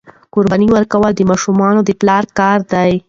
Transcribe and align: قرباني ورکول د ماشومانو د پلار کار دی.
قرباني 0.33 0.67
ورکول 0.73 1.11
د 1.15 1.21
ماشومانو 1.31 1.81
د 1.85 1.89
پلار 2.01 2.23
کار 2.39 2.59
دی. 2.71 2.91